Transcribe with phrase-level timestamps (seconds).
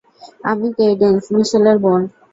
[0.43, 2.01] আমি কেইডেন্স, মিশেলের বোন।